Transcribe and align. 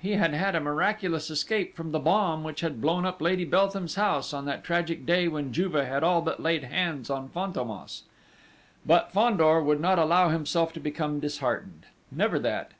He 0.00 0.14
had 0.14 0.34
had 0.34 0.56
a 0.56 0.60
miraculous 0.60 1.30
escape 1.30 1.76
from 1.76 1.92
the 1.92 2.00
bomb 2.00 2.42
which 2.42 2.60
had 2.60 2.80
blown 2.80 3.06
up 3.06 3.22
Lady 3.22 3.44
Beltham's 3.44 3.94
house 3.94 4.34
on 4.34 4.44
that 4.46 4.64
tragic 4.64 5.06
day 5.06 5.28
when 5.28 5.52
Juve 5.52 5.74
had 5.74 6.02
all 6.02 6.22
but 6.22 6.42
laid 6.42 6.64
hands 6.64 7.08
on 7.08 7.28
Fantômas! 7.28 8.02
But 8.84 9.12
Fandor 9.12 9.62
would 9.62 9.80
not 9.80 10.00
allow 10.00 10.30
himself 10.30 10.72
to 10.72 10.80
become 10.80 11.20
disheartened 11.20 11.86
never 12.10 12.40
that! 12.40 12.72